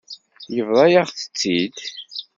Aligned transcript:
Yebḍa-yaɣ-tt-id. 0.55 1.77